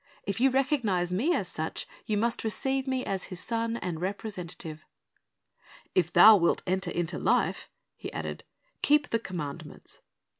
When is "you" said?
0.39-0.49, 2.07-2.17